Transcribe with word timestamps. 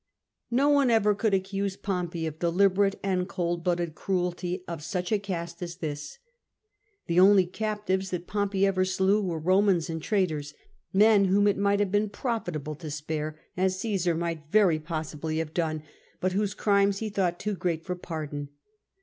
Ho 0.51 0.67
one 0.67 0.89
ever 0.89 1.13
could 1.13 1.35
accuse 1.35 1.77
Pompey 1.77 2.25
of 2.25 2.39
deliberate 2.39 2.99
and 3.03 3.29
cold 3.29 3.63
blooded 3.63 3.93
cruelty 3.93 4.63
of 4.67 4.81
such 4.83 5.11
a 5.11 5.19
cast 5.19 5.61
as 5.61 5.75
this. 5.75 6.17
The 7.05 7.19
only 7.19 7.45
captives 7.45 8.09
that 8.09 8.25
Pompey 8.25 8.65
ever 8.65 8.83
slew 8.83 9.21
were 9.21 9.37
Romans 9.37 9.91
and 9.91 10.01
traitors, 10.01 10.55
men 10.91 11.25
whom 11.25 11.45
it 11.45 11.55
might 11.55 11.79
have 11.79 11.91
been 11.91 12.09
profitable 12.09 12.73
to 12.77 12.89
spare, 12.89 13.39
as 13.55 13.79
Caesar 13.79 14.15
might 14.15 14.47
very 14.49 14.79
possibly 14.79 15.37
have 15.37 15.53
done, 15.53 15.83
but 16.19 16.31
whose 16.31 16.55
crimes 16.55 16.97
he 16.97 17.09
thought 17.09 17.37
too 17.39 17.53
great 17.53 17.85
for 17.85 17.93
pardon. 17.93 18.49